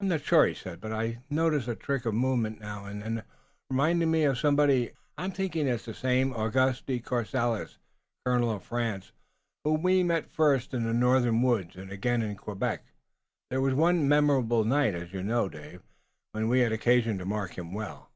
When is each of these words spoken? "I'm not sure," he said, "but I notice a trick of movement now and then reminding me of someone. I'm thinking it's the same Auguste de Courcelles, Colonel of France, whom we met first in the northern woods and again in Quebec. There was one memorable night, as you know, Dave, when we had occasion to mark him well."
"I'm 0.00 0.08
not 0.08 0.22
sure," 0.22 0.46
he 0.46 0.54
said, 0.54 0.80
"but 0.80 0.92
I 0.94 1.18
notice 1.28 1.68
a 1.68 1.74
trick 1.74 2.06
of 2.06 2.14
movement 2.14 2.58
now 2.58 2.86
and 2.86 3.02
then 3.02 3.22
reminding 3.68 4.10
me 4.10 4.24
of 4.24 4.38
someone. 4.38 4.88
I'm 5.18 5.30
thinking 5.30 5.68
it's 5.68 5.84
the 5.84 5.92
same 5.92 6.32
Auguste 6.32 6.86
de 6.86 7.00
Courcelles, 7.00 7.76
Colonel 8.24 8.50
of 8.50 8.64
France, 8.64 9.12
whom 9.64 9.82
we 9.82 10.02
met 10.02 10.30
first 10.30 10.72
in 10.72 10.84
the 10.84 10.94
northern 10.94 11.42
woods 11.42 11.76
and 11.76 11.92
again 11.92 12.22
in 12.22 12.34
Quebec. 12.34 12.82
There 13.50 13.60
was 13.60 13.74
one 13.74 14.08
memorable 14.08 14.64
night, 14.64 14.94
as 14.94 15.12
you 15.12 15.22
know, 15.22 15.50
Dave, 15.50 15.82
when 16.32 16.48
we 16.48 16.60
had 16.60 16.72
occasion 16.72 17.18
to 17.18 17.26
mark 17.26 17.58
him 17.58 17.74
well." 17.74 18.10